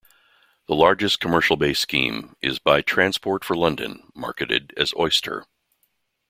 The 0.67 0.73
largest 0.73 1.19
commercial-based 1.19 1.79
scheme 1.79 2.35
is 2.41 2.57
by 2.57 2.81
Transport 2.81 3.45
for 3.45 3.55
London, 3.55 4.11
marketed 4.15 4.73
as 4.75 4.95
"Oyster". 4.97 5.45